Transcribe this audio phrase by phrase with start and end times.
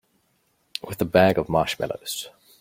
[0.83, 2.31] With a bag of marshmallows.